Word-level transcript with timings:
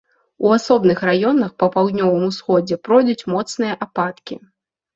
У 0.45 0.53
асобных 0.57 1.03
раёнах 1.09 1.51
па 1.65 1.69
паўднёвым 1.75 2.23
усходзе 2.31 2.81
пройдуць 2.89 3.27
моцныя 3.37 3.73
ападкі. 3.87 4.35